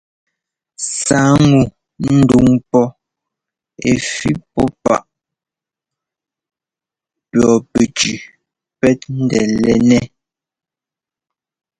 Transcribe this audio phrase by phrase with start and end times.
[0.99, 1.59] Sǎa ŋu
[2.19, 2.85] ndúŋ pɔ́
[3.89, 5.01] ɛ́ fí pɔ́ páꞌ
[7.31, 8.15] pʉɔpɛcʉʉ
[8.79, 10.03] pɛ́t ńdɛ́lɛ́nɛ́.